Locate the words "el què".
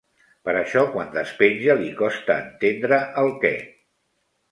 3.25-3.53